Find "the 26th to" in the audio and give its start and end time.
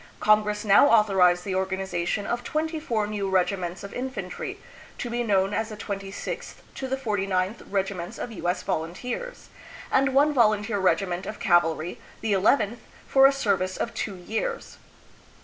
5.69-6.87